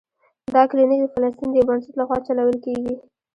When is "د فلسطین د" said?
1.03-1.55